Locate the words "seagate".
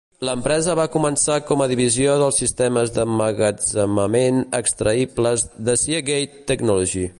5.87-6.45